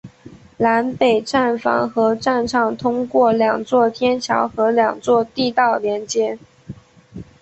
[0.57, 6.39] 南北站房和站场通过两座天桥和两座地道连接。